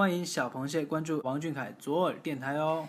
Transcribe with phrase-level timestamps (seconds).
[0.00, 2.88] 欢迎小螃蟹关注王俊凯左耳电台哦。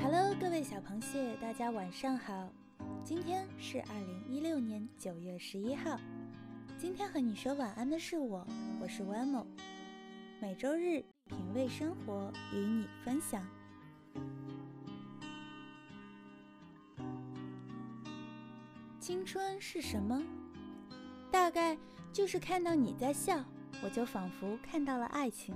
[0.00, 2.48] Hello，各位小螃蟹，大家晚上好。
[3.02, 5.98] 今天是二零一六年九月十一号。
[6.78, 8.46] 今天和你说晚安的是我，
[8.80, 9.46] 我是 w a m o
[10.40, 13.44] 每周日品味生活，与你分享。
[19.10, 20.22] 青春是什么？
[21.32, 21.76] 大概
[22.12, 23.44] 就是看到你在笑，
[23.82, 25.52] 我就仿佛看到了爱情。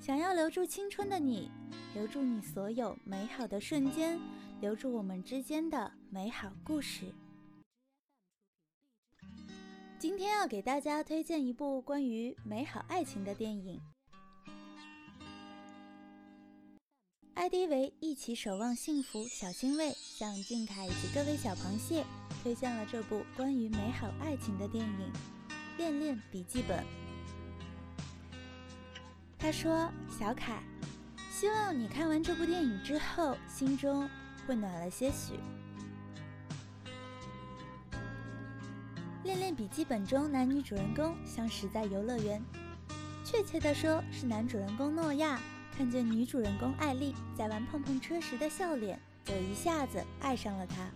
[0.00, 1.50] 想要留住青春的你，
[1.92, 4.18] 留住你所有美好的瞬间，
[4.58, 7.12] 留住我们之间的美好故事。
[9.98, 13.78] 今天要给大家推荐一部关于美好爱情的电影。
[17.36, 22.02] ID 为一起守望幸福小欣慰，向俊凯以及各位小螃蟹
[22.42, 25.12] 推荐了这部关于美好爱情的电影
[25.76, 26.78] 《恋恋笔记本》。
[29.38, 30.62] 他说：“小凯，
[31.30, 34.08] 希望你看完这部电影之后，心中
[34.46, 35.34] 会暖了些许。”
[39.24, 42.42] 《恋恋笔记本》中男女主人公相识在游乐园，
[43.26, 45.38] 确切的说是男主人公诺亚。
[45.76, 50.90] 看见女主人公艾丽在玩碰碰车时的笑脸，就一下子爱上了她。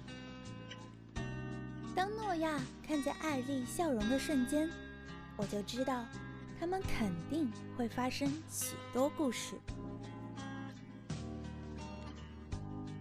[1.94, 4.70] 当诺亚看见艾丽笑容的瞬间，
[5.36, 6.06] 我就知道
[6.58, 9.54] 他们肯定会发生许多故事。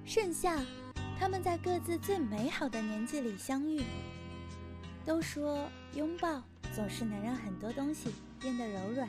[0.06, 0.60] 盛夏，
[1.18, 3.84] 他们在各自最美好的年纪里相遇。
[5.06, 6.44] 都说拥抱
[6.76, 9.08] 总是能让很多东西变得柔软。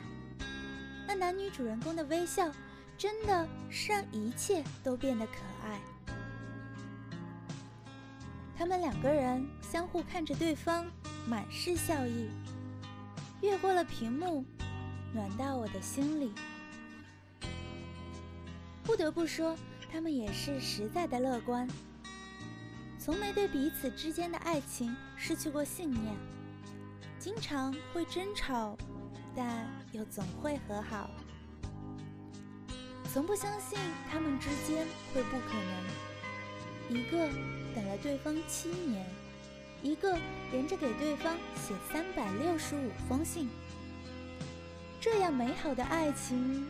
[1.11, 2.49] 那男女主人公的微笑，
[2.97, 5.77] 真的是让一切都变得可爱。
[8.57, 10.89] 他们两个人相互看着对方，
[11.27, 12.29] 满是笑意，
[13.41, 14.45] 越过了屏幕，
[15.13, 16.31] 暖到我的心里。
[18.81, 19.57] 不得不说，
[19.91, 21.67] 他们也是实在的乐观，
[22.97, 26.15] 从没对彼此之间的爱情失去过信念，
[27.19, 28.77] 经常会争吵。
[29.35, 31.09] 但又总会和好，
[33.13, 33.79] 从不相信
[34.11, 36.97] 他们之间会不可能。
[36.97, 37.17] 一个
[37.73, 39.05] 等了对方七年，
[39.81, 40.17] 一个
[40.51, 43.49] 连着给对方写三百六十五封信。
[44.99, 46.67] 这样美好的爱情，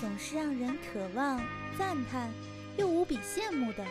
[0.00, 1.40] 总是让人渴望、
[1.78, 2.28] 赞叹，
[2.76, 3.86] 又无比羡慕的。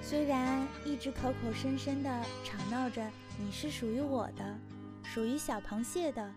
[0.00, 3.02] 虽然一直口口声声的吵闹着
[3.38, 4.58] “你是属于我的”。
[5.04, 6.34] 属于小螃蟹的，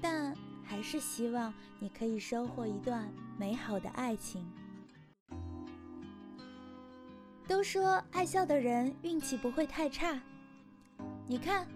[0.00, 0.34] 但
[0.64, 4.50] 还是希望你可以收获一段美好的爱情。
[7.46, 10.18] 都说爱笑的人运气不会太差，
[11.26, 11.66] 你看，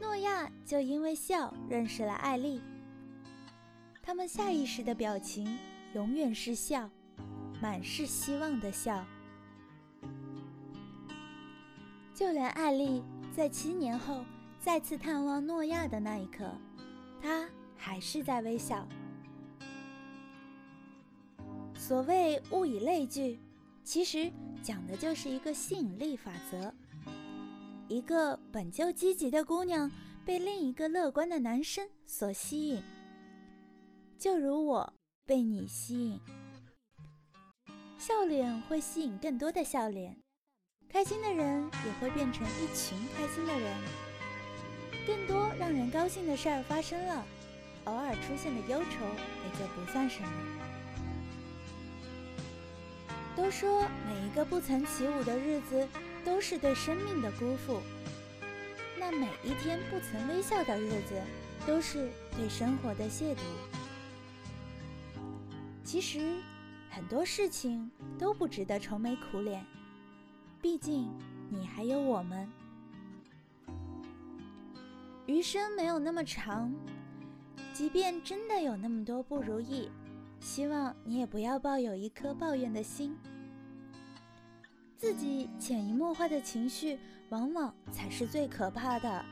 [0.00, 2.62] 诺亚就因为笑认识了艾丽。
[4.02, 5.58] 他们下意识的表情
[5.94, 6.88] 永远是笑，
[7.60, 9.04] 满是希望的笑。
[12.14, 14.24] 就连艾丽在七年后。
[14.60, 16.54] 再次探望诺亚的那一刻，
[17.20, 18.86] 他还是在微笑。
[21.74, 23.40] 所谓物以类聚，
[23.82, 24.30] 其实
[24.62, 26.72] 讲的就是一个吸引力法则。
[27.88, 29.90] 一个本就积极的姑娘
[30.26, 32.82] 被另一个乐观的男生所吸引，
[34.18, 34.92] 就如我
[35.24, 36.20] 被你吸引。
[37.96, 40.16] 笑脸会吸引更多的笑脸，
[40.86, 44.09] 开心的人也会变成一群开心的人。
[45.06, 47.24] 更多让人高兴的事儿发生了，
[47.84, 49.04] 偶尔出现的忧愁
[49.44, 50.28] 也就不算什么。
[53.36, 55.88] 都说每一个不曾起舞的日子
[56.24, 57.80] 都是对生命的辜负，
[58.98, 61.20] 那每一天不曾微笑的日子
[61.66, 63.38] 都是对生活的亵渎。
[65.82, 66.36] 其实
[66.90, 69.64] 很多事情都不值得愁眉苦脸，
[70.60, 71.08] 毕竟
[71.48, 72.48] 你还有我们。
[75.30, 76.74] 余生没有那么长，
[77.72, 79.88] 即便真的有那么多不如意，
[80.40, 83.16] 希望你也不要抱有一颗抱怨的心。
[84.98, 86.98] 自己潜移默化的情绪，
[87.28, 89.24] 往往才是最可怕的。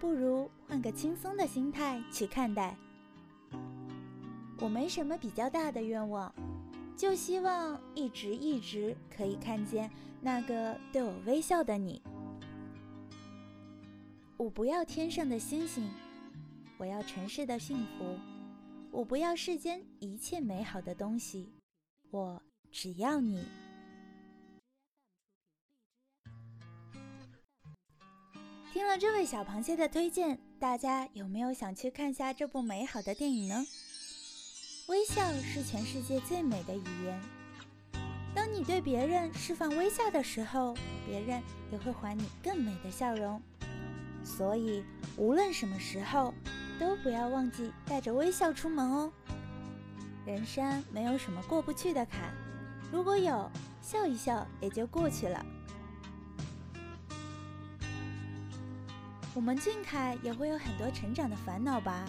[0.00, 2.74] 不如换个轻松的心态去看待。
[4.60, 6.34] 我没什么比较大的愿望，
[6.96, 9.90] 就希望一直一直可以看见
[10.22, 12.00] 那个对我微笑的你。
[14.38, 15.90] 我不要天上的星星，
[16.76, 18.16] 我要尘世的幸福。
[18.92, 21.52] 我不要世间一切美好的东西，
[22.12, 22.40] 我
[22.70, 23.44] 只要你。
[28.72, 33.66] 听了这位小螃蟹的推荐，大家有没有想去看下这部美好的电影呢？
[34.86, 37.20] 微笑是全世界最美的语言。
[38.36, 41.42] 当你对别人释放微笑的时候，别人
[41.72, 43.42] 也会还你更美的笑容。
[44.28, 44.84] 所以，
[45.16, 46.34] 无论什么时候，
[46.78, 49.10] 都不要忘记带着微笑出门哦。
[50.26, 52.30] 人生没有什么过不去的坎，
[52.92, 55.44] 如果有，笑一笑也就过去了。
[59.34, 62.04] 我们俊凯也会有很多成长的烦恼吧？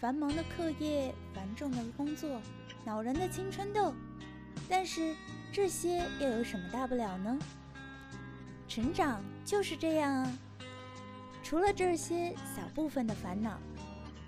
[0.00, 2.40] 繁忙的课业，繁重的工作，
[2.84, 3.92] 恼人的青春痘。
[4.68, 5.14] 但是
[5.52, 7.36] 这些又有什么大不了呢？
[8.68, 10.32] 成长就是这样啊。
[11.50, 13.58] 除了这些小部分的烦恼，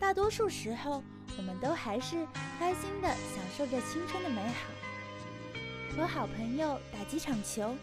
[0.00, 1.04] 大多数时候
[1.38, 2.26] 我们都还是
[2.58, 5.96] 开心的享受着青春的美好。
[5.96, 7.76] 和好朋友打几场球，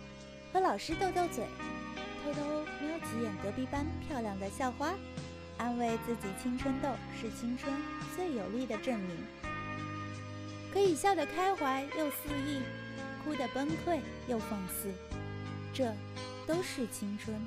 [0.51, 1.45] 和老师斗斗嘴。
[2.21, 2.41] 偷偷
[2.81, 4.93] 瞄几眼隔壁班漂亮的校花，
[5.57, 7.73] 安慰自己：青春痘是青春
[8.17, 9.15] 最有力的证明。
[10.73, 12.61] 可以笑得开怀又肆意，
[13.23, 14.91] 哭得崩溃又放肆，
[15.73, 15.95] 这
[16.45, 17.41] 都是青春。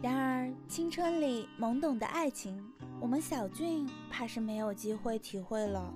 [0.00, 2.64] 然而，青春里懵懂的爱情，
[3.00, 5.92] 我们小俊怕是没有机会体会了。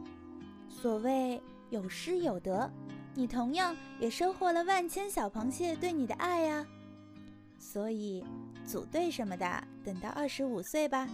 [0.69, 1.41] 所谓
[1.71, 2.71] 有失有得。
[3.15, 6.67] 你同样也收获了万千小螃蟹对你的爱呀，
[7.59, 8.25] 所以
[8.65, 11.07] 组队什么的，等到二十五岁吧。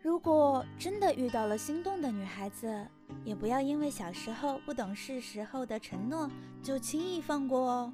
[0.00, 2.86] 如果真的遇到了心动的女孩子，
[3.24, 6.30] 也不要因为小时候不懂事时候的承诺
[6.62, 7.92] 就轻易放过哦。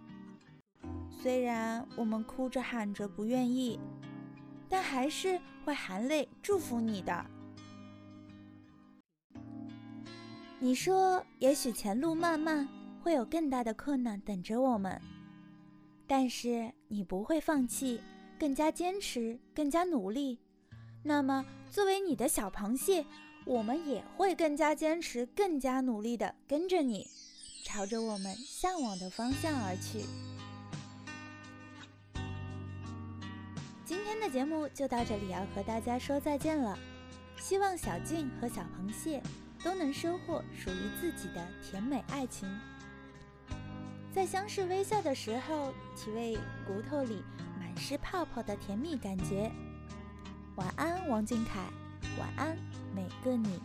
[1.25, 3.81] 虽然我们哭着喊着不愿意，
[4.69, 7.25] 但还是会含泪祝福你的。
[10.59, 12.69] 你说，也许前路漫漫，
[13.03, 15.01] 会有更大的困难等着我们，
[16.07, 18.03] 但是你不会放弃，
[18.39, 20.39] 更加坚持，更加努力。
[21.03, 23.03] 那么，作为你的小螃蟹，
[23.47, 27.07] 我们也会更加坚持，更加努力的跟着你，
[27.65, 30.05] 朝着我们向往的方向而去。
[33.85, 36.79] 今天的节目就到这里，要和大家说再见了。
[37.37, 39.23] 希望小静和小螃蟹。
[39.65, 42.47] 都能收获属于自己的甜美爱情，
[44.15, 46.37] 在相视微笑的时候，体味
[46.67, 47.25] 骨头里
[47.59, 49.51] 满是泡泡的甜蜜感觉。
[50.57, 51.61] 晚安，王俊凯，
[52.21, 52.59] 晚安，
[52.95, 53.59] 每个你。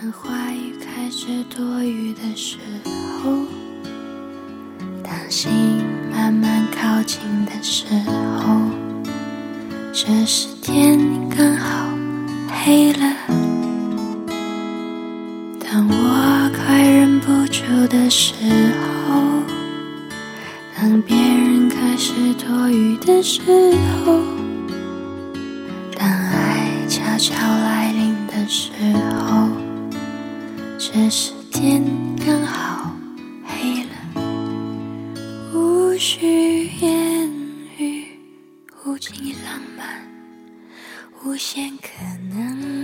[0.00, 0.72] 当话语。
[0.80, 2.56] 开始多余的时
[3.22, 3.44] 候，
[5.02, 5.50] 当心
[6.10, 7.84] 慢慢靠近的时
[8.38, 8.70] 候，
[9.92, 10.98] 这时天
[11.28, 11.90] 刚好
[12.48, 13.14] 黑了。
[15.58, 18.32] 当我快忍不住的时
[19.06, 19.20] 候，
[20.78, 23.42] 当别人开始多余的时
[24.04, 24.22] 候，
[25.94, 28.99] 当爱悄悄来临的时候。
[30.92, 31.84] 这时天
[32.16, 32.92] 刚好
[33.46, 33.90] 黑了，
[35.54, 37.30] 无需言
[37.78, 38.06] 语，
[38.84, 40.04] 无尽浪漫，
[41.22, 41.88] 无限可
[42.34, 42.79] 能。